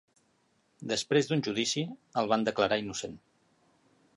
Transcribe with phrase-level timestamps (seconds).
[0.91, 1.83] Després d'un judici,
[2.23, 3.15] el van declarar innocent.